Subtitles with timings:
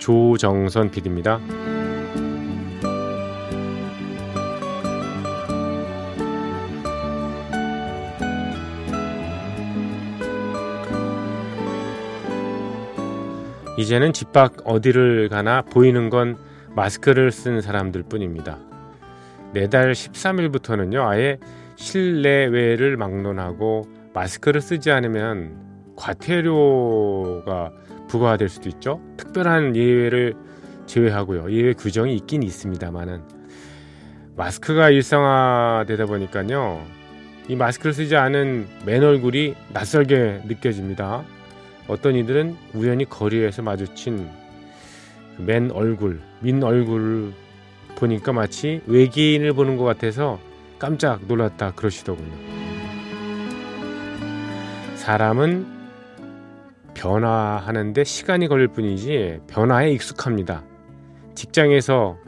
[0.00, 1.38] 조정선 PD입니다.
[13.78, 16.36] 이제는 집 밖 어디를 가나 보이는 건
[16.74, 18.58] 마스크를 쓴 사람들 뿐입니다.
[19.52, 21.38] 매달 13일부터는요, 아예
[21.76, 27.72] 실내외를 막론하고 마스크를 쓰지 않으면 과태료가
[28.10, 29.00] 부과될 수도 있죠.
[29.16, 30.34] 특별한 예외를
[30.86, 31.52] 제외하고요.
[31.52, 33.22] 예외 규정이 있긴 있습니다만은
[34.36, 36.82] 마스크가 일상화되다 보니까요.
[37.48, 41.24] 이 마스크를 쓰지 않은 맨 얼굴이 낯설게 느껴집니다.
[41.86, 44.28] 어떤 이들은 우연히 거리에서 마주친
[45.38, 47.32] 맨 얼굴, 민 얼굴을
[47.96, 50.40] 보니까 마치 외계인을 보는 것 같아서
[50.78, 52.34] 깜짝 놀랐다 그러시더군요.
[54.96, 55.79] 사람은
[57.00, 60.62] 변화하는데 시간이 걸릴 뿐이지 변화에 익숙합니다.
[61.34, 62.18] 직장에서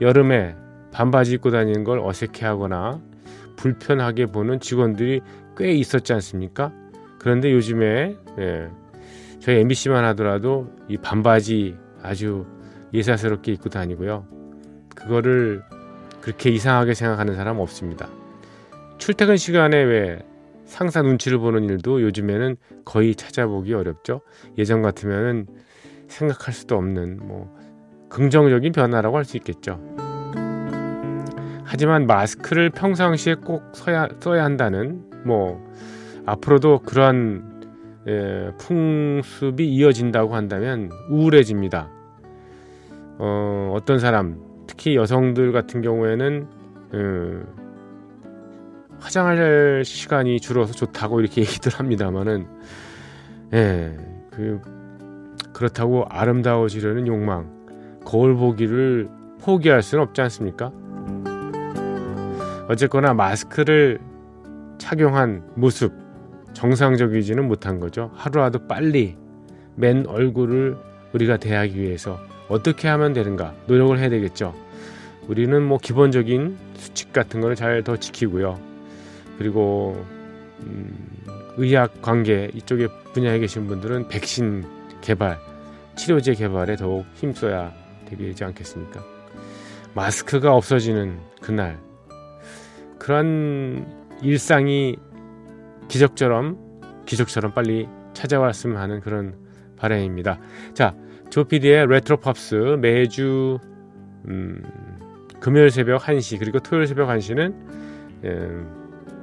[0.00, 0.56] 여름에
[0.90, 3.00] 반바지 입고 다니는 걸 어색해하거나
[3.56, 5.20] 불편하게 보는 직원들이
[5.56, 6.72] 꽤 있었지 않습니까?
[7.18, 8.68] 그런데 요즘에 예,
[9.38, 12.46] 저희 MBC만 하더라도 이 반바지 아주
[12.94, 14.26] 예사스럽게 입고 다니고요.
[14.94, 15.62] 그거를
[16.22, 18.08] 그렇게 이상하게 생각하는 사람 없습니다.
[18.96, 20.20] 출퇴근 시간에 왜
[20.72, 22.56] 상사 눈치를 보는 일도 요즘에는
[22.86, 24.22] 거의 찾아보기 어렵죠.
[24.56, 25.46] 예전 같으면은
[26.08, 27.54] 생각할 수도 없는 뭐
[28.08, 29.78] 긍정적인 변화라고 할 수 있겠죠.
[31.64, 35.62] 하지만 마스크를 평상시에 꼭 써야, 써야 한다는 뭐
[36.24, 37.50] 앞으로도 그러한
[38.08, 41.90] 예, 풍습이 이어진다고 한다면 우울해집니다.
[43.18, 46.46] 어, 어떤 사람 특히 여성들 같은 경우에는
[46.94, 47.61] 음,
[49.02, 52.46] 화장할 시간이 줄어서 좋다고 이렇게 얘기들 합니다만은
[53.52, 53.96] 예,
[54.30, 54.60] 그
[55.52, 57.50] 그렇다고 아름다워지려는 욕망,
[58.04, 59.08] 거울 보기를
[59.40, 60.72] 포기할 수는 없지 않습니까?
[62.68, 63.98] 어쨌거나 마스크를
[64.78, 65.92] 착용한 모습
[66.54, 68.10] 정상적이지는 못한 거죠.
[68.14, 69.16] 하루라도 빨리
[69.74, 70.76] 맨 얼굴을
[71.12, 74.54] 우리가 대하기 위해서 어떻게 하면 되는가 노력을 해야 되겠죠.
[75.28, 78.71] 우리는 뭐 기본적인 수칙 같은 거는 잘 더 지키고요.
[79.38, 80.04] 그리고
[80.60, 81.08] 음,
[81.56, 84.64] 의학 관계 이쪽에 분야에 계신 분들은 백신
[85.00, 85.38] 개발,
[85.96, 87.72] 치료제 개발에 더욱 힘써야
[88.06, 89.04] 되지 않겠습니까?
[89.94, 91.78] 마스크가 없어지는 그날
[92.98, 93.86] 그런
[94.22, 94.96] 일상이
[95.88, 96.56] 기적처럼
[97.04, 99.34] 기적처럼 빨리 찾아왔으면 하는 그런
[99.76, 100.38] 바람입니다.
[100.74, 100.94] 자,
[101.30, 103.58] 조피디의 레트로 팝스 매주
[104.28, 104.62] 음,
[105.40, 107.54] 금요일 새벽 1시 그리고 토요일 새벽 1시는
[108.24, 108.81] 음,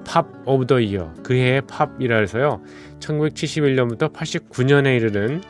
[0.10, 2.62] Pop of the Year 그 해의 팝이라 해서요
[3.00, 5.42] 1971년부터 89년에 이르는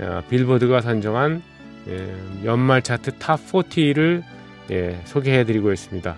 [0.00, 1.42] 어, 빌보드가 선정한
[1.88, 4.22] 예, 연말 차트 Top 40를
[4.70, 6.16] 예, 소개해드리고 있습니다.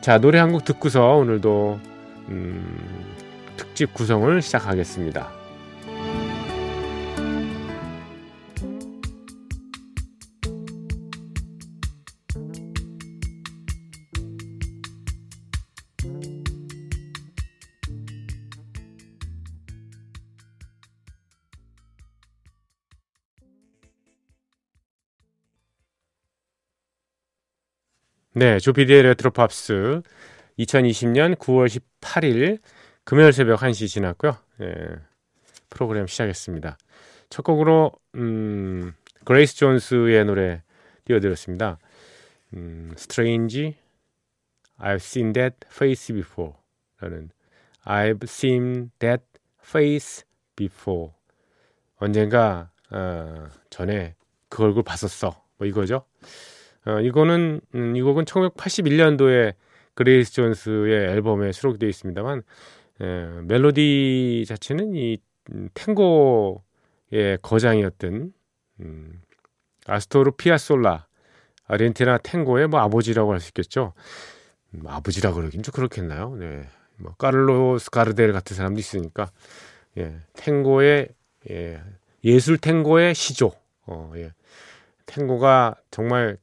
[0.00, 1.78] 자 노래 한 곡 듣고서 오늘도
[2.28, 2.78] 음,
[3.56, 5.39] 특집 구성을 시작하겠습니다.
[28.40, 30.00] 네, 조피디의 레트로팝스
[30.60, 31.66] 2020년 9월
[32.00, 32.58] 18일
[33.04, 34.34] 금요일 새벽 1시 지났고요.
[34.62, 34.96] 예,
[35.68, 36.78] 프로그램 시작했습니다.
[37.28, 38.94] 첫 곡으로 음,
[39.26, 40.62] 그레이스 존스의 노래
[41.04, 41.76] 띄워드렸습니다.
[42.54, 43.74] 음, Strange,
[44.78, 46.54] I've seen that face before
[46.98, 47.28] 라는
[47.84, 49.22] I've seen that
[49.62, 50.24] face
[50.56, 51.10] before
[51.96, 54.14] 언젠가 어, 전에
[54.48, 56.06] 그 얼굴 봤었어 뭐 이거죠.
[56.86, 59.54] 어, 이거는 음, 이 곡은 1981년도에
[59.94, 62.42] 그레이스 존스의 앨범에 수록되어 있습니다만
[63.02, 65.18] 에, 멜로디 자체는 이
[65.52, 68.32] 음, 탱고의 거장이었던
[68.80, 69.20] 음,
[69.86, 71.06] 아스토르 피아솔라
[71.66, 73.92] 아르헨티나 탱고의 뭐 아버지라고 할 수 있겠죠.
[74.74, 76.34] 음, 아버지라 그러긴 좀 그렇겠나요?
[76.36, 76.62] 네.
[76.96, 79.30] 뭐 까를로스 가르델 같은 사람도 있으니까
[79.98, 81.08] 예, 탱고의
[81.50, 81.82] 예,
[82.24, 83.52] 예술 탱고의 시조.
[83.86, 84.32] 어, 예.
[85.06, 86.36] 탱고가 정말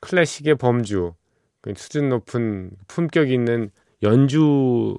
[0.00, 1.14] 클래식의 범주,
[1.60, 3.70] 그 수준 높은 품격 있는
[4.02, 4.96] 연주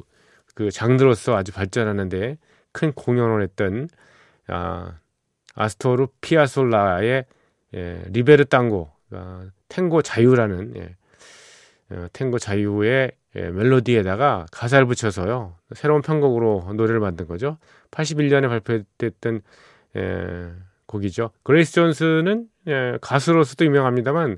[0.53, 2.37] 그 장르로서 아주 발전하는데
[2.71, 3.87] 큰 공헌을 했던
[4.47, 4.99] 아,
[5.55, 7.25] 아스토르 피아솔라의
[7.75, 10.95] 예, Libertango 아, 탱고 자유라는 예,
[11.95, 17.57] 어, 탱고 자유의 예, 멜로디에다가 가사를 붙여서요 새로운 편곡으로 노래를 만든 거죠.
[17.91, 19.41] 81년에 발표됐던
[19.95, 20.51] 예,
[20.85, 21.31] 곡이죠.
[21.43, 24.37] 그레이스 존스는 예, 가수로서도 유명합니다만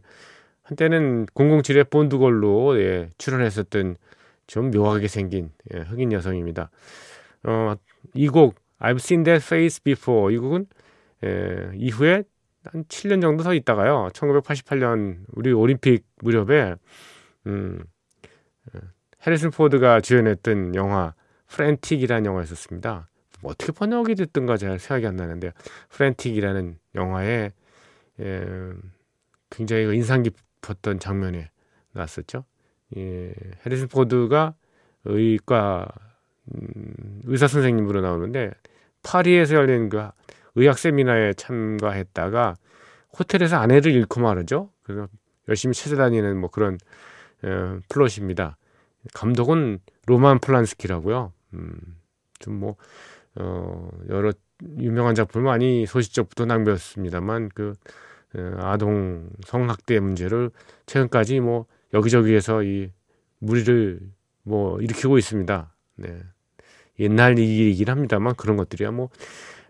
[0.70, 3.96] 한때는 007의 본드걸로 예, 출연했었던
[4.46, 6.70] 좀 묘하게 생긴 예, 흑인 여성입니다.
[7.44, 7.76] 어,
[8.14, 10.68] 이 곡 I've Seen That Face Before 이 곡은
[11.26, 12.24] 예, 이후에
[12.66, 14.10] 한 7년 정도 더 있다가요.
[14.14, 16.76] 1988년 우리 올림픽 무렵에
[17.48, 17.84] 음,
[19.26, 21.16] 해리슨 포드가 주연했던 영화
[21.48, 23.10] Frantic이라는 영화가 있었습니다.
[23.42, 25.52] 뭐 어떻게 번역이 됐던가 잘 생각이 안 나는데
[25.90, 27.52] Frantic이라는 영화에
[28.20, 28.46] 예,
[29.50, 31.50] 굉장히 그 인상 깊었던 장면에
[31.94, 32.46] 나왔었죠.
[32.98, 33.34] 예,
[33.66, 34.56] 해리슨 포드가
[35.06, 35.88] 의과
[36.54, 38.52] 음, 의사 선생님으로 나오는데
[39.04, 40.08] 파리에서 열린 그
[40.56, 42.56] 의학 세미나에 참가했다가
[43.18, 44.72] 호텔에서 아내를 잃고 말죠.
[44.84, 45.08] 그래서
[45.48, 46.78] 열심히 찾아다니는 뭐 그런
[47.44, 48.58] 어, 플롯입니다.
[49.14, 51.32] 감독은 로만 폴란스키라고요.
[51.54, 51.80] 음,
[52.40, 52.76] 좀 뭐
[53.36, 54.32] 어, 여러
[54.78, 57.74] 유명한 작품을 많이 소시적부터 남기긴 했습니다만 그 어,
[58.58, 60.52] 아동 성학대 문제를
[60.86, 64.00] 최근까지 뭐 여기저기에서 물의를
[64.44, 65.74] 뭐 일으키고 있습니다.
[65.96, 66.20] 네.
[67.00, 69.10] 옛날 얘기이긴 합니다만 그런 것들이야 뭐,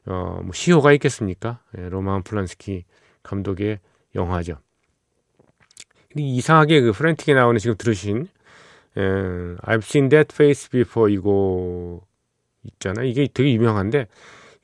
[0.05, 1.61] 어, 뭐 시효가 있겠습니까?
[1.77, 2.85] 예, 로만 폴란스키
[3.23, 3.79] 감독의
[4.15, 4.57] 영화죠.
[6.15, 8.27] 이상하게 그 프렌틱에 나오는 지금 들으신
[8.97, 12.01] 에, 예, I've seen that face before 이거
[12.63, 13.03] 있잖아.
[13.03, 14.07] 이게 되게 유명한데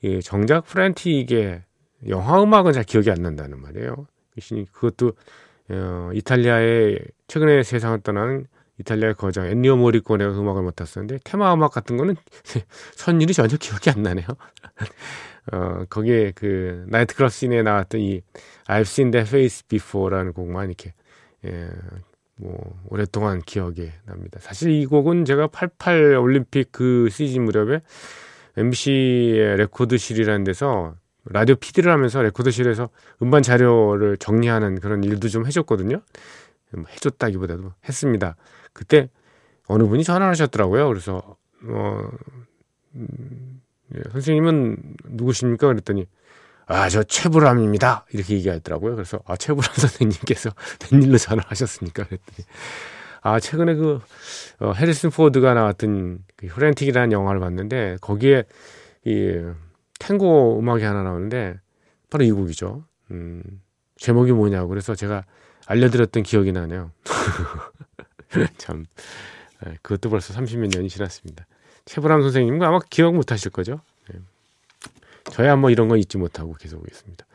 [0.04, 1.62] 예, 정작 프렌틱의
[2.08, 4.06] 영화 음악은 잘 기억이 안 난다는 말이에요.
[4.72, 5.12] 그것도
[5.70, 8.46] 어, 이탈리아의 최근에 세상을 떠난
[8.78, 12.14] 이탈리아의 거장 엔리오 모리코네가 음악을 맡았었는데 테마 음악 같은 거는
[12.94, 14.26] 선율이 전혀 기억이 안 나네요.
[15.52, 18.20] 어, 거기에 그 나이트 클럽 씬에 나왔던 이
[18.66, 20.92] I've seen that face before라는 곡만 이렇게
[21.44, 21.68] 예,
[22.36, 24.38] 뭐 오랫동안 기억에 납니다.
[24.40, 27.80] 사실 이 곡은 제가 88 올림픽 그 시즌 무렵에
[28.56, 30.94] MBC의 레코드실이라는 데서
[31.30, 32.88] 라디오 피디를 하면서 레코드실에서
[33.22, 36.00] 음반 자료를 정리하는 그런 일도 좀 해줬거든요.
[36.72, 38.36] 뭐 해줬다기보다도 했습니다.
[38.72, 39.08] 그때
[39.66, 40.88] 어느 분이 전화를 하셨더라고요.
[40.88, 42.08] 그래서 어,
[42.94, 43.60] 음,
[43.94, 45.66] 예, 선생님은 누구십니까?
[45.68, 46.06] 그랬더니
[46.66, 48.06] 아, 저 최불암입니다.
[48.12, 48.96] 이렇게 얘기하더라고요.
[48.96, 50.50] 그래서 아, 최불암 선생님께서
[50.92, 52.04] 웬일로 전화하셨습니까?
[52.04, 52.46] 그랬더니
[53.22, 54.00] 아, 최근에 그
[54.60, 58.44] 어, 해리슨 포드가 나왔던 그 효렌틱이라는 영화를 봤는데 거기에
[59.04, 59.42] 이
[60.06, 61.58] 탱고 음악이 하나 나오는데
[62.10, 62.84] 바로 이 곡이죠.
[63.10, 63.42] 음,
[63.96, 65.24] 제목이 뭐냐고 그래서 제가
[65.66, 66.92] 알려드렸던 기억이 나네요.
[68.56, 68.86] 참
[69.64, 71.46] 네, 그것도 벌써 30몇 년이 지났습니다.
[71.86, 73.80] 최불암 선생님과 아마 기억 못 하실 거죠.
[74.08, 74.20] 네.
[75.30, 77.26] 저야 뭐 이런 건 잊지 못하고 계속 오겠습니다.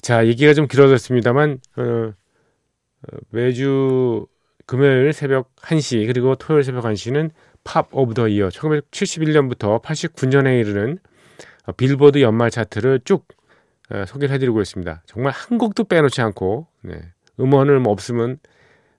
[0.00, 4.26] 자, 얘기가 좀 길어졌습니다만, 어, 어, 매주
[4.66, 7.30] 금요일 새벽 1시, 그리고 토요일 새벽 1시는
[7.64, 11.15] Pop of the Year 1971년부터 89년에 이르는 어,
[11.72, 13.26] 빌보드 연말 차트를 쭉
[13.90, 15.02] 어, 소개를 해드리고 있습니다.
[15.06, 17.00] 정말 한 곡도 빼놓지 않고, 네.
[17.38, 18.38] 음원을 뭐 없으면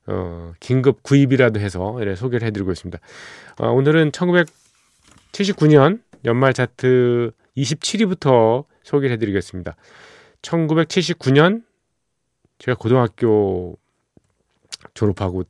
[0.05, 2.99] 어, 긴급 구입이라도 해서 이래 소개를 해드리고 있습니다.
[3.59, 9.75] 어, 오늘은 1979년 연말 차트 27위부터 소개를 해드리겠습니다.
[10.41, 11.63] 1979년
[12.59, 13.77] 제가 고등학교
[14.93, 15.43] 졸업하고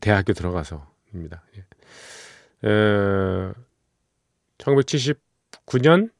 [0.00, 1.42] 대학교 들어가서입니다.
[1.56, 2.68] 예.
[2.68, 3.52] 에,
[4.58, 6.10] 1979년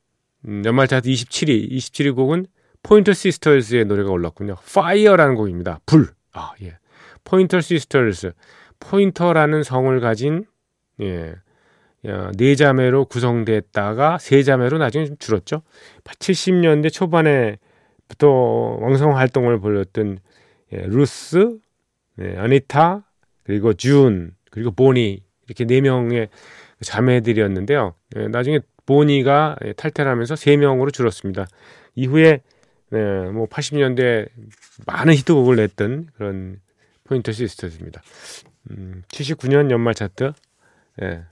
[0.65, 2.47] 연말 차트 27위, 27위 곡은
[2.83, 4.57] 포인터 시스터즈의 노래가 올랐군요.
[4.63, 5.81] Fire라는 곡입니다.
[5.87, 6.09] 불.
[6.33, 6.77] 아, 예.
[7.25, 8.33] 포인터 시스터즈.
[8.79, 10.45] 포인터라는 성을 가진
[11.01, 11.35] 예.
[12.37, 15.63] 네 자매로 구성됐다가 세 자매로 나중에 좀 줄었죠.
[16.05, 18.29] 70년대 초반에부터
[18.81, 20.19] 왕성 활동을 벌였던
[20.73, 21.59] 예, 루스,
[22.21, 23.05] 예, 아니타,
[23.43, 26.29] 그리고 준, 그리고 보니 이렇게 네 명의
[26.83, 27.95] 자매들이었는데요.
[28.17, 31.47] 예, 나중에 보니가 탈퇴를 하면서 세 명으로 줄었습니다.
[31.95, 32.43] 이후에
[32.91, 34.29] 네, 뭐 80년대
[34.87, 36.61] 많은 히트곡을 냈던 그런
[37.05, 38.03] 포인터 시스터즈입니다.
[38.71, 40.33] 음, 79년 연말 차트
[41.03, 41.25] 예,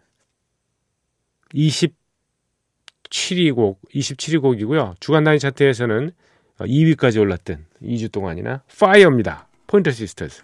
[1.54, 4.94] 27위 곡, 27위 곡이고요.
[5.00, 6.12] 주간 단위 차트에서는
[6.58, 9.48] 2위까지 올랐던 2주 동안이나 Fire입니다.
[9.66, 10.42] 포인터 시스터즈.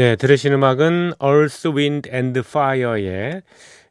[0.00, 3.42] 네, 들으신 음악은 Earth, Wind and Fire의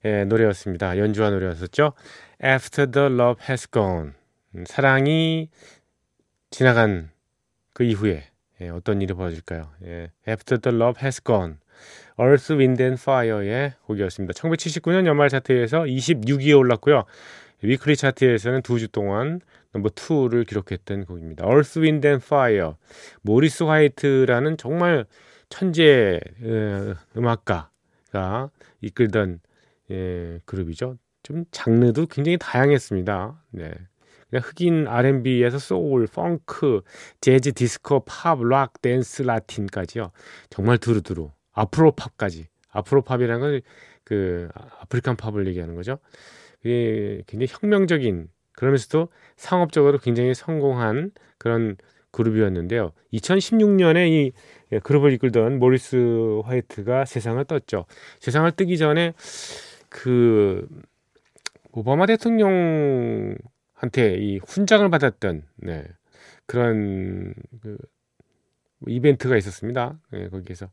[0.06, 0.98] 예, 노래였습니다.
[0.98, 1.94] 연주와 노래였었죠.
[2.44, 4.14] After the Love Has Gone.
[4.56, 5.50] 음, 사랑이
[6.50, 7.12] 지나간
[7.76, 8.24] 그 이후에
[8.60, 9.70] 예, 어떤 일이 벌어질까요?
[9.86, 11.58] 예, After the Love Has Gone.
[12.20, 14.34] Earth, Wind and Fire의 곡이었습니다.
[14.34, 17.04] 1979년 연말 차트에서 26위에 올랐고요.
[17.62, 19.42] 위클리 차트에서는 두 주 동안
[19.74, 21.46] 넘버 2를 기록했던 곡입니다.
[21.46, 22.72] Earth, Wind and Fire.
[23.22, 25.06] 모리스 화이트라는 정말
[25.50, 28.50] 천재 어, 음악가가
[28.82, 29.40] 이끌던
[29.92, 30.98] 예, 그룹이죠.
[31.24, 33.44] 좀 장르도 굉장히 다양했습니다.
[33.52, 33.72] 네.
[34.30, 36.82] 그냥 흑인 R&B에서 소울, 펑크,
[37.20, 40.12] 재즈, 디스코, 팝, 락, 댄스, 라틴까지요.
[40.52, 41.32] 정말 두루두루.
[41.52, 42.48] Afro pop까지.
[42.72, 43.62] Afro pop이라는 건
[44.10, 46.00] 그 African pop을 얘기하는 거죠.
[46.64, 51.78] 그게 굉장히 혁명적인 그러면서도 상업적으로 굉장히 성공한 그런
[52.10, 52.92] 그룹이었는데요.
[53.14, 54.32] 2016년에 이
[54.72, 57.86] 예, 그룹을 이끌던 모리스 화이트가 세상을 떴죠.
[58.20, 59.14] 세상을 뜨기 전에
[59.90, 60.68] 그
[61.72, 63.38] 오바마 대통령한테
[64.18, 65.86] 이 훈장을 받았던 네,
[66.46, 67.78] 그런 그
[68.88, 70.00] 이벤트가 있었습니다.
[70.12, 70.70] 네, 거기에서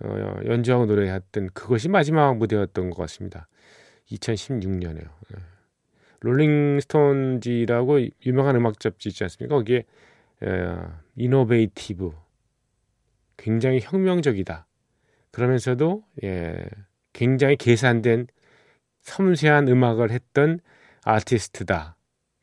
[0.00, 3.48] 어, 연주하고 노래했던 그것이 마지막 무대였던 것 같습니다.
[4.10, 5.08] 2016년에요.
[5.30, 5.38] 네.
[6.20, 9.54] 롤링스톤지라고 유명한 음악 잡지 있지 않습니까?
[9.56, 9.84] 거기에
[10.42, 10.76] 에,
[11.16, 12.12] 이노베이티브
[13.36, 14.66] 굉장히 혁명적이다.
[15.30, 16.64] 그러면서도 예,
[17.12, 18.26] 굉장히 계산된
[19.02, 20.60] 섬세한 음악을 했던
[21.04, 21.96] 아티스트다,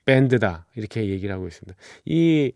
[0.06, 1.78] 밴드다 이렇게 얘기를 하고 있습니다.
[2.06, 2.54] 이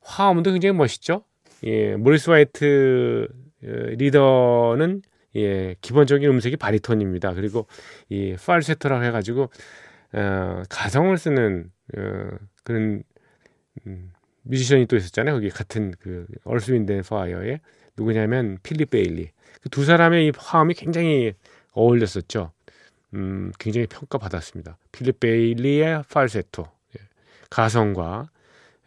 [0.00, 1.24] 화음도 굉장히 멋있죠.
[1.64, 3.28] 예, 모리스 화이트
[3.64, 5.02] 어, 리더는
[5.36, 7.34] 예, 기본적인 음색이 바리톤입니다.
[7.34, 7.66] 그리고
[8.08, 9.50] 이 팔세토라고 해가지고
[10.14, 12.28] 어, 가성을 쓰는 어,
[12.64, 13.02] 그런
[13.86, 14.12] 음,
[14.42, 15.34] 뮤지션이 또 있었잖아요.
[15.36, 17.60] 거기 같은 그 Earth Wind Fire에
[17.96, 19.30] 누구냐면 필립 베일리.
[19.62, 21.34] 그 두 사람의 이 화음이 굉장히
[21.72, 22.52] 어울렸었죠.
[23.14, 24.76] 음, 굉장히 평가받았습니다.
[24.90, 26.64] 필립 베일리의 팔세토,
[26.98, 27.00] 예.
[27.50, 28.30] 가성과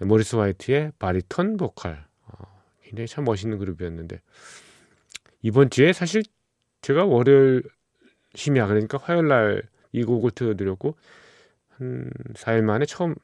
[0.02, 2.04] 모리스 화이트의 바리톤 보컬.
[2.28, 4.20] 어, 굉장히 참 멋있는 그룹이었는데
[5.42, 6.24] 이번 주에 사실
[6.82, 7.64] 제가 월요일
[8.34, 10.96] 심야 그러니까 화요일 날 이 곡을 틀어드렸고
[11.78, 13.16] 한 4일 만에 처음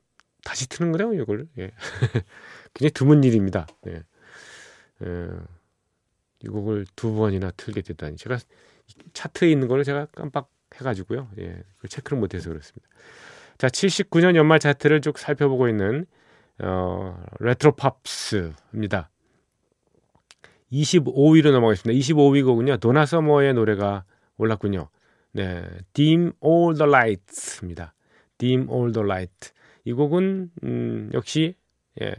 [0.43, 1.47] 다시 트는 거네요, 이걸.
[1.57, 1.71] 예.
[2.73, 3.67] 굉장히 드문 일입니다.
[3.87, 4.03] 예.
[5.03, 5.27] 예.
[6.43, 8.17] 이 곡을 두 번이나 틀게 됐다니.
[8.17, 8.37] 제가
[9.13, 11.29] 차트에 있는 거를 제가 깜빡 해가지고요.
[11.39, 11.63] 예.
[11.79, 12.87] 그 체크를 못해서 그렇습니다.
[13.57, 16.05] 자, 79년 연말 차트를 쭉 살펴보고 있는,
[16.59, 19.09] 어, 레트로 팝스입니다.
[20.71, 21.99] 25위로 넘어가겠습니다.
[21.99, 24.05] 25위 곡은요, 도나 서머의 노래가
[24.37, 24.89] 올랐군요.
[25.33, 25.63] 네.
[25.93, 27.93] Dim All the Lights입니다.
[28.37, 29.51] Dim All the Light.
[29.85, 31.55] 이 곡은 음, 역시
[32.01, 32.13] 예.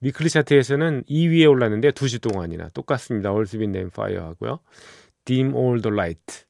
[0.00, 3.30] weekly 차트에서는 2위에 올랐는데 2주 동안이나 똑같습니다.
[3.70, 4.58] Name Fire 하고요.
[5.24, 6.44] Dim All the Light.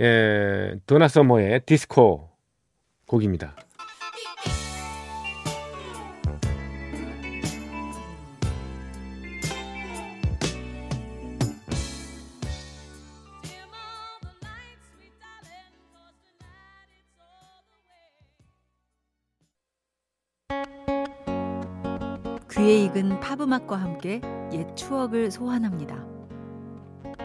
[0.00, 2.30] 예, 도나 서머의 디스코
[3.06, 3.56] 곡입니다.
[22.96, 24.22] 익은 팝음악과 함께
[24.54, 26.02] 옛 추억을 소환합니다.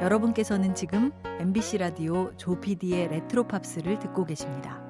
[0.02, 4.84] 여러분께서는 지금 MBC 라디오 조피디의 레트로 팝스를 듣고 계십니다.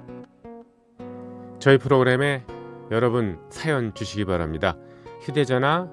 [1.60, 2.44] 저희 프로그램에
[2.90, 4.76] 여러분 사연 주시기 바랍니다.
[5.22, 5.88] 휴대전화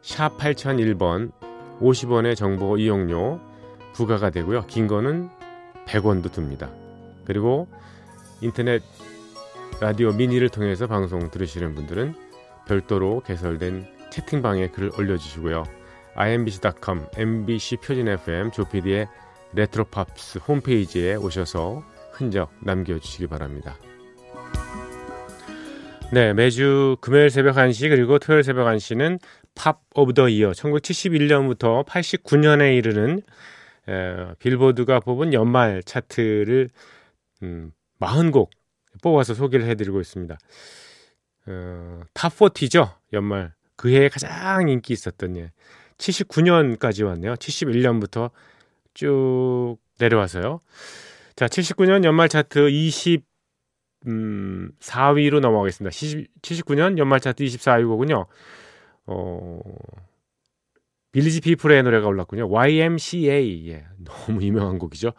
[0.00, 1.32] 샵 8001번
[1.80, 3.38] 50원의 정보 이용료
[3.92, 4.64] 부과가 되고요.
[4.66, 5.28] 긴 거는
[5.84, 6.70] 100원도 듭니다.
[7.26, 7.68] 그리고
[8.40, 8.82] 인터넷
[9.78, 12.29] 라디오 미니를 통해서 방송 들으시는 분들은
[12.70, 15.64] 별도로 개설된 채팅방에 글을 올려주시고요.
[16.14, 19.08] imbc.com, mbc 표준 FM 조피디의
[19.54, 23.76] 레트로팝스 홈페이지에 오셔서 흔적 남겨주시기 바랍니다.
[26.12, 29.18] 네, 매주 금요일 새벽 1시 그리고 토요일 새벽 1시는
[29.56, 33.22] Pop of the Year 1971년부터 89년에 이르는
[33.88, 36.68] 에, 빌보드가 뽑은 연말 차트를
[37.42, 38.50] 음, 40곡
[39.02, 40.38] 뽑아서 소개를 해드리고 있습니다.
[41.46, 45.52] 어, top 40죠 연말 그 해에 가장 인기 있었던 예.
[45.96, 47.34] 79년까지 왔네요.
[47.34, 48.30] 71년부터
[48.94, 50.60] 쭉 내려와서요.
[51.36, 53.24] 자, 79년 연말 차트 20
[54.06, 55.94] 음, 4위로 넘어가겠습니다.
[56.42, 58.26] 79년 연말 차트 24위 곡은요.
[59.06, 59.60] 어,
[61.12, 62.48] Village People의 노래가 올랐군요.
[62.50, 63.68] YMCA.
[63.68, 65.12] 예, 너무 유명한 곡이죠.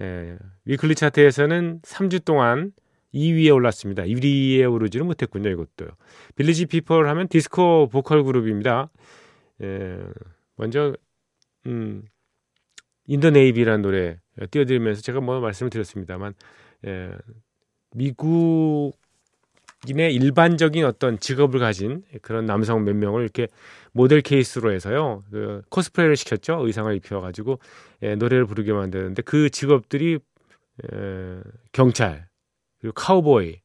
[0.00, 2.72] 예, weekly 차트에서는 3주 동안
[3.14, 4.02] 2위에 올랐습니다.
[4.04, 5.88] 1위에 오르지는 못했군요, 이것도요.
[6.36, 8.90] Village People 하면 디스코 보컬 그룹입니다.
[9.62, 9.98] 예,
[10.56, 10.94] 먼저,
[11.66, 12.02] 음,
[13.06, 14.18] In the Navy라는 노래
[14.50, 16.34] 띄워드리면서 제가 뭐 말씀을 드렸습니다만,
[16.86, 17.10] 예,
[17.94, 18.92] 미국인의
[20.12, 23.48] 일반적인 어떤 직업을 가진 그런 남성 몇 명을 이렇게
[23.92, 26.66] 모델 케이스로 해서요, 그 코스프레를 시켰죠.
[26.66, 27.58] 의상을 입혀가지고
[28.02, 30.18] 예, 노래를 부르게 만드는데 그 직업들이
[30.92, 31.40] 예,
[31.72, 32.28] 경찰,
[32.80, 33.60] 그리고 카우보이,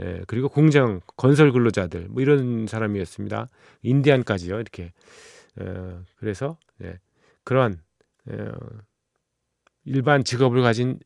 [0.00, 3.48] 예, 그리고 공장 건설 근로자들 뭐 이런 사람이었습니다.
[3.82, 4.92] 인디안까지요 이렇게.
[5.58, 6.98] 어, 그래서 예,
[7.44, 7.80] 그런
[8.30, 8.36] 예,
[9.84, 10.98] 일반 직업을 가진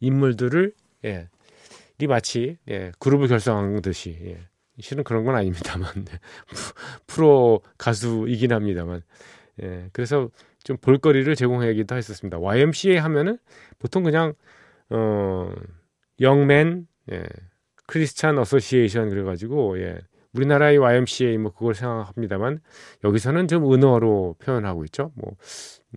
[0.00, 0.72] 인물들을
[1.04, 1.28] 예,
[1.98, 4.40] 이 마치 예, 그룹을 결성한 듯이 예,
[4.80, 6.18] 실은 그런 건 아닙니다만 네,
[7.06, 9.02] 프로 가수이긴 합니다만
[9.62, 10.30] 예, 그래서
[10.64, 12.38] 좀 볼거리를 제공하기도 했었습니다.
[12.38, 13.38] YMCA 하면은
[13.78, 14.32] 보통 그냥
[14.90, 15.52] 어
[16.20, 17.24] Young Men 예,
[17.86, 19.98] Christian Association 그래가지고 예,
[20.34, 22.60] 우리나라의 YMCA 뭐 그걸 생각합니다만
[23.04, 25.12] 여기서는 좀 은어로 표현하고 있죠.
[25.14, 25.36] 뭐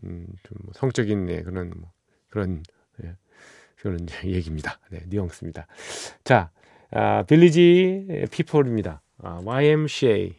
[0.04, 1.92] 음, 좀 성적인 예, 그런 뭐
[2.30, 2.64] 그런
[3.04, 3.16] 예,
[3.78, 4.80] 그런 얘기입니다.
[4.90, 5.68] 네, 뉘앙스입니다.
[6.24, 6.52] 자,
[6.92, 9.02] 아, Village People입니다.
[9.24, 10.36] 아, YMCA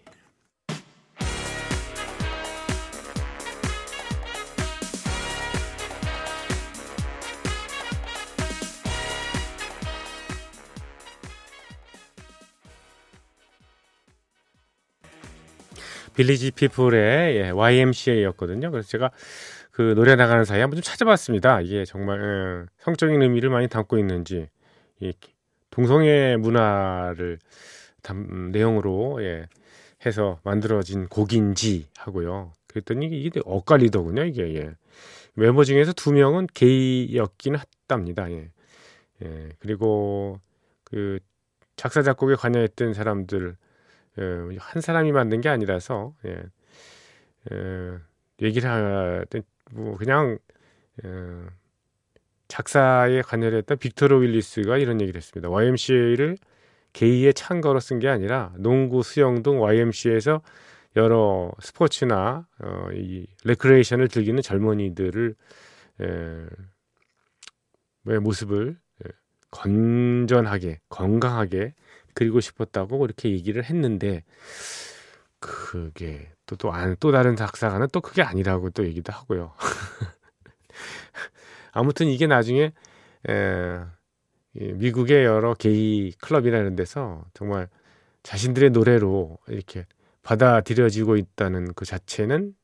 [16.17, 18.71] 빌리지 피플의 예, YMCA였거든요.
[18.71, 19.11] 그래서 제가
[19.71, 21.61] 그 노래 나가는 사이에 한번 좀 찾아봤습니다.
[21.61, 24.49] 이게 정말 예, 성적인 의미를 많이 담고 있는지
[25.01, 25.13] 이
[25.71, 27.39] 동성애 문화를
[28.03, 29.47] 담, 내용으로 예,
[30.07, 32.53] 해서 만들어진 곡인지 하고요.
[32.67, 34.25] 그랬더니 이게 엇갈리더군요.
[34.25, 34.71] 이게 예.
[35.35, 38.31] 멤버 중에서 두 명은 게이였긴 했답니다.
[38.31, 38.49] 예.
[39.23, 39.49] 예.
[39.59, 40.41] 그리고
[40.85, 41.19] 그
[41.77, 43.57] 작사 작곡에 관여했던 사람들
[44.19, 46.43] 예, 한 사람이 만든 게 아니라서 예,
[47.53, 47.99] 예,
[48.43, 50.39] 얘기를 하든 뭐 그냥
[51.05, 51.09] 예,
[52.49, 55.51] 작사에 관여했던 빅토르 윌리스가 이런 얘기를 했습니다.
[55.51, 56.37] YMCA를
[56.93, 60.41] 게이의 찬가로 쓴 게 아니라 농구, 수영 등 YMCA에서
[60.97, 65.35] 여러 스포츠나 어, 이 레크레이션을 즐기는 젊은이들을
[66.01, 66.07] 에,
[68.07, 68.79] 의 모습을
[69.51, 71.75] 건전하게 건강하게
[72.17, 74.25] 그리고 싶었다고 그렇게 얘기를 했는데
[75.41, 79.55] 그게 또또 안 또 다른 작사가는 또 그게 아니라고 또 얘기도 하고요.
[81.73, 82.73] 아무튼 이게 나중에
[83.29, 83.81] 에,
[84.55, 87.69] 미국의 여러 게이 클럽이나 이런 데서 정말
[88.23, 89.87] 자신들의 노래로 이렇게
[90.23, 92.55] 받아들여지고 있다는 그 자체는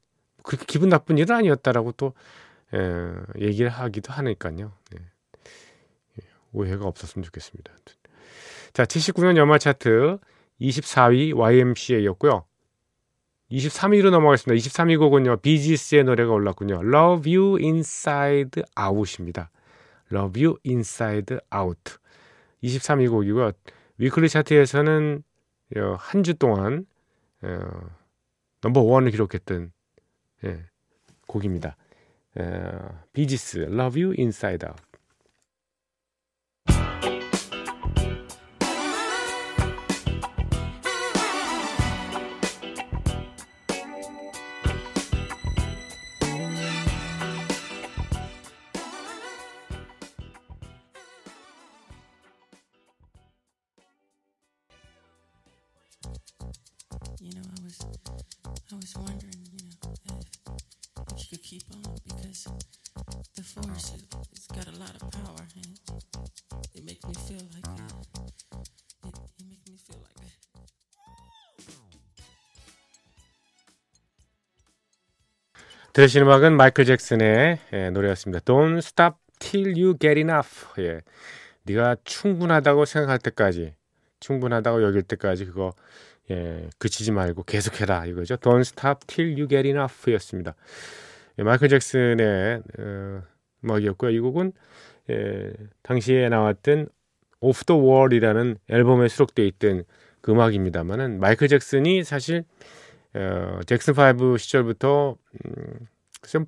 [0.42, 2.14] 그렇게 기분 나쁜 일은 아니었다라고 또
[2.74, 2.78] 에,
[3.40, 4.72] 얘기를 하기도 하니까요.
[4.92, 5.00] 네.
[6.20, 7.72] 예, 오해가 없었으면 좋겠습니다.
[8.72, 10.18] 자, 79년 연말 차트
[10.60, 12.44] 24위 YMCA였고요.
[13.50, 14.54] 23위로 넘어가겠습니다.
[14.54, 15.38] 23위 곡은요.
[15.38, 16.80] 비지스의 노래가 올랐군요.
[16.82, 19.50] Love You Inside Out입니다.
[20.10, 21.96] Love You Inside Out.
[22.62, 23.52] 23위 곡이고요.
[23.98, 25.22] 위클리 차트에서는
[25.76, 26.86] 어, 한주 동안
[27.42, 27.58] 어,
[28.62, 29.70] 넘버 원을 기록했던
[30.44, 30.64] 예,
[31.26, 31.76] 곡입니다.
[32.36, 34.91] 어, 비지스 Love You Inside Out.
[75.92, 78.42] 들으신 음악은 마이클 잭슨의 예, 노래였습니다.
[78.44, 80.66] Don't stop till you get enough.
[80.78, 81.02] 예.
[81.64, 83.74] 네가 충분하다고 생각할 때까지,
[84.18, 85.74] 충분하다고 여길 때까지 그거
[86.30, 88.36] 예, 그치지 말고 계속해라 이거죠.
[88.36, 90.54] Don't stop till you get enough였습니다.
[91.38, 93.22] 예, 마이클 잭슨의 어,
[93.62, 94.10] 음악이었고요.
[94.12, 94.52] 이 곡은
[95.10, 95.52] 예,
[95.82, 96.88] 당시에 나왔던
[97.40, 99.84] 오프 더 월이라는 앨범에 수록되어 있던
[100.22, 102.44] 그 음악입니다만은 마이클 잭슨이 사실
[103.14, 105.86] 어, 잭슨 5 시절부터 음,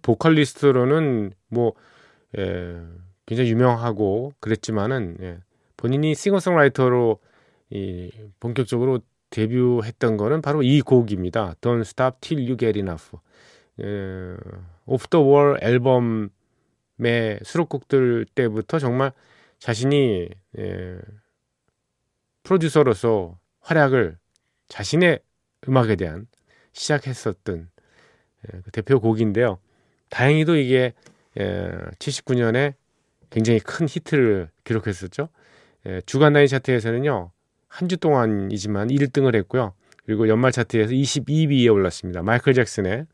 [0.02, 1.74] 보컬리스트로는 뭐
[2.38, 2.80] 예,
[3.26, 5.38] 굉장히 유명하고 그랬지만은 예,
[5.76, 7.18] 본인이 싱어송라이터로
[7.70, 9.00] 이 본격적으로
[9.30, 11.54] 데뷔했던 거는 바로 이 곡입니다.
[11.60, 13.16] Don't Stop Till You Get Enough.
[13.82, 14.36] 예,
[14.86, 16.30] 오프 더월 앨범의
[17.42, 19.12] 수록곡들 때부터 정말
[19.58, 20.98] 자신이 예,
[22.42, 24.18] 프로듀서로서 활약을
[24.68, 25.20] 자신의
[25.68, 26.26] 음악에 대한
[26.74, 27.68] 시작했었던
[28.46, 29.58] 예, 그 대표 곡인데요.
[30.10, 30.92] 다행히도 이게
[31.40, 32.74] 예, 79년에
[33.30, 35.28] 굉장히 큰 히트를 기록했었죠.
[35.86, 37.30] 예, 주간 단위 차트에서는요.
[37.68, 39.72] 한 주 동안이지만 1등을 했고요.
[40.06, 42.22] 그리고 연말 차트에서 22위에 올랐습니다.
[42.22, 43.06] 마이클 잭슨의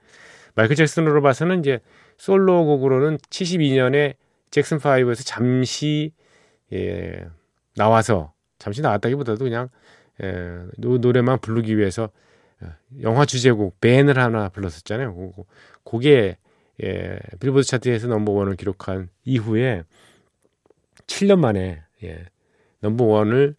[0.55, 1.79] 마이클 잭슨으로 봐서는 이제
[2.19, 4.17] 솔로 곡으로는 72년에
[4.51, 6.13] 잭슨 5에서 잠시
[6.73, 7.25] 예,
[7.77, 9.69] 나와서 잠시 나왔다기보다도 그냥
[10.23, 12.11] 예, 노래만 부르기 위해서 어,
[13.03, 15.33] 영화 주제곡 밴을 하나 불렀었잖아요.
[15.85, 16.37] 그게
[16.83, 19.85] 예, 빌보드 차트에서 넘버원을 기록한 이후에
[21.07, 22.27] 7년 만에 예,
[22.81, 23.55] 넘버원을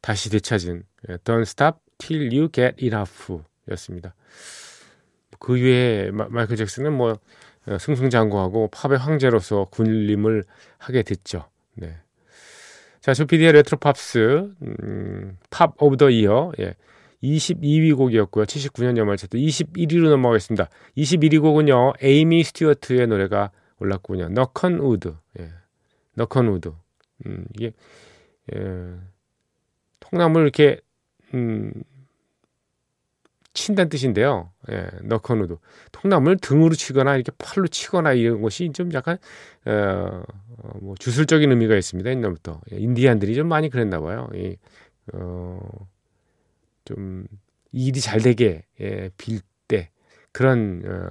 [0.00, 4.14] 다시 되찾은 예, Don't Stop Till You Get Enough 였습니다.
[5.38, 7.18] 그 이후에 마이클 잭슨은 뭐
[7.66, 10.44] 어, 승승장구하고 팝의 황제로서 군림을
[10.78, 11.48] 하게 됐죠.
[11.74, 11.96] 네.
[13.00, 16.74] 자, 조피디의 레트로 팝스, 음, Pop of the Year, 예.
[17.22, 18.44] 22위 곡이었고요.
[18.44, 20.68] 79년 연말 차트 21위로 넘어가겠습니다.
[20.96, 24.28] 21위 곡은요, 에이미 스튜어트의 노래가 올랐군요.
[24.30, 25.14] Knock on Wood.
[25.38, 25.50] 예.
[26.14, 26.72] Knock on Wood.
[27.26, 27.72] 음, 이게,
[28.54, 28.94] 예,
[30.00, 30.80] 통나무를 이렇게,
[31.34, 31.72] 음,
[33.52, 34.52] 친다는 뜻인데요.
[34.70, 35.56] 예, Knock on Wood.
[35.92, 39.18] 통나무를 등으로 치거나 이렇게 팔로 치거나 이런 것이 좀 약간,
[39.66, 40.22] 어,
[40.80, 42.08] 뭐 주술적인 의미가 있습니다.
[42.10, 42.60] 옛날부터.
[42.72, 44.28] 예, 인디안들이 좀 많이 그랬나 봐요.
[44.34, 44.56] 이,
[45.12, 45.60] 어,
[46.84, 47.26] 좀
[47.72, 49.90] 일이 잘 되게 예, 빌 때
[50.32, 51.08] 그런 어,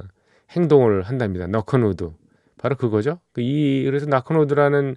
[0.52, 1.48] 행동을 한답니다.
[1.48, 2.12] Knock on Wood
[2.58, 3.20] 바로 그거죠.
[3.32, 4.96] 그이 그래서 Knock on Wood라는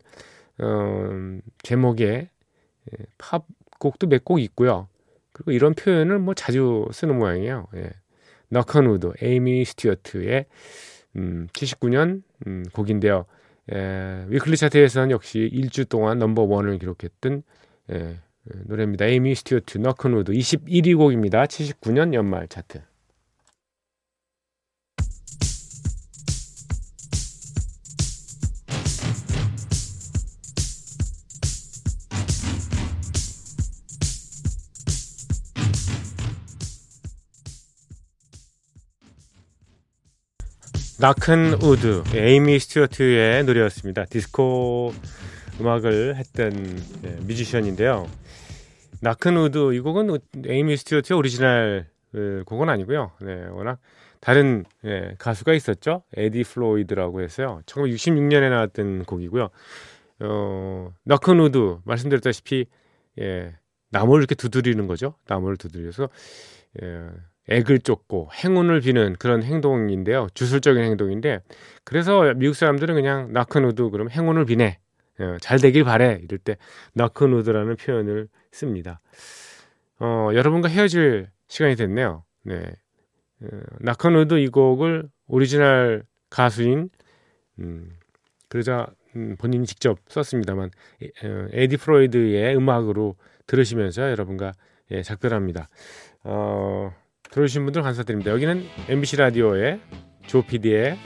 [0.58, 2.28] 어, 제목의
[2.92, 3.46] 예, 팝
[3.78, 4.88] 곡도 몇 곡 있고요.
[5.32, 7.68] 그리고 이런 표현을 뭐 자주 쓰는 모양이에요.
[7.76, 7.90] 예.
[8.48, 10.46] Knock on Wood 에이미 스튜어트의
[11.16, 13.24] 음, 79년 음, 곡인데요.
[13.72, 17.42] 예, weekly 차트에서는 역시 일주 동안 number one을 기록했던
[17.92, 19.06] 예, 노래입니다.
[19.06, 21.44] 에이미 스튜어트 Knock on Wood 21위 곡입니다.
[21.44, 22.82] 79년 연말 차트.
[40.98, 44.04] Knock on Wood 에이미 스튜어트의 노래였습니다.
[44.04, 44.94] 디스코
[45.60, 48.08] 음악을 했던 예, 뮤지션인데요.
[49.02, 53.10] Knock on Wood 이 곡은 에이미 스튜어트의 오리지널 그, 곡은 아니고요.
[53.22, 53.80] 네, 워낙
[54.20, 56.04] 다른 예, 가수가 있었죠.
[56.16, 57.62] 에디 플로이드라고 해서요.
[57.66, 59.50] 1966년에 나왔던 곡이고요.
[60.20, 62.66] 어, Knock on Wood 말씀드렸다시피
[63.18, 63.56] 예,
[63.90, 65.16] 나무를 이렇게 두드리는 거죠.
[65.26, 66.08] 나무를 두드려서
[66.80, 67.08] 예,
[67.48, 70.28] 액을 쫓고 행운을 비는 그런 행동인데요.
[70.32, 71.40] 주술적인 행동인데
[71.82, 74.78] 그래서 미국 사람들은 그냥 knock on wood 그럼 행운을 비네.
[75.20, 76.56] 어, 잘 되길 바래 이럴 때
[76.94, 79.00] knock on wood라는 표현을 씁니다.
[80.00, 82.24] 어, 여러분과 헤어질 시간이 됐네요.
[82.44, 82.62] 네.
[83.42, 83.46] 어,
[83.80, 86.88] Knock on Wood 이 곡을 오리지널 가수인
[87.58, 87.90] 음,
[88.48, 90.70] 그러자 음, 본인이 직접 썼습니다만
[91.24, 94.52] 어, 에디 플로이드의 음악으로 들으시면서 여러분과
[94.90, 95.68] 예, 작별합니다.
[96.24, 96.92] 어,
[97.30, 98.30] 들어주신 분들 감사드립니다.
[98.30, 99.80] 여기는 MBC 라디오의
[100.26, 100.98] 조 PD의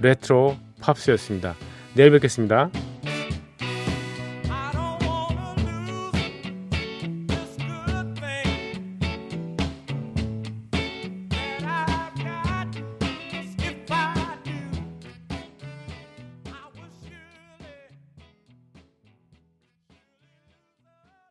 [0.00, 1.54] 레트로 팝스였습니다.
[1.94, 2.70] 내일 뵙겠습니다.